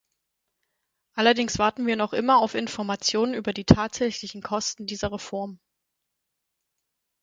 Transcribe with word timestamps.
Allerdings 1.13 1.59
warten 1.59 1.85
wir 1.85 1.95
noch 1.95 2.11
immer 2.13 2.39
auf 2.39 2.55
Informationen 2.55 3.35
über 3.35 3.53
die 3.53 3.65
tatsächlichen 3.65 4.41
Kosten 4.41 4.87
dieser 4.87 5.11
Reform. 5.11 5.59